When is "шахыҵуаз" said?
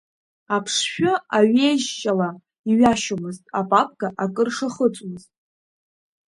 4.55-5.23